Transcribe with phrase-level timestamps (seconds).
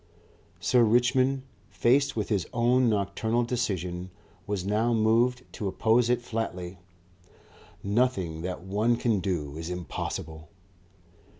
[0.59, 4.09] Sir Richmond, faced with his own nocturnal decision,
[4.47, 6.79] was now moved to oppose it flatly.
[7.83, 10.49] "Nothing that one can do is impossible."